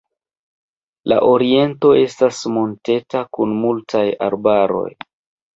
La 1.11 1.17
oriento 1.31 1.91
estas 2.05 2.39
monteta 2.55 3.21
kun 3.39 3.55
multaj 3.67 4.05
arbaroj. 4.31 4.87